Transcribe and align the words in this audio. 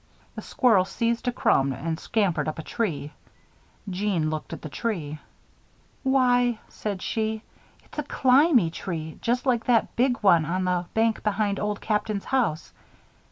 The 0.33 0.41
squirrel 0.41 0.83
seized 0.85 1.27
a 1.27 1.31
crumb 1.31 1.71
and 1.73 1.99
scampered 1.99 2.47
up 2.47 2.57
a 2.57 2.63
tree. 2.63 3.11
Jeanne 3.87 4.31
looked 4.31 4.51
at 4.51 4.63
the 4.63 4.67
tree. 4.67 5.19
"Why," 6.01 6.57
said 6.69 7.03
she, 7.03 7.43
"it's 7.83 7.99
a 7.99 8.03
climb 8.03 8.57
y 8.57 8.69
tree 8.69 9.19
just 9.21 9.45
like 9.45 9.65
that 9.65 9.95
big 9.95 10.17
one 10.23 10.43
on 10.43 10.63
the 10.65 10.85
bank 10.95 11.21
behind 11.21 11.59
Old 11.59 11.81
Captain's 11.81 12.25
house. 12.25 12.73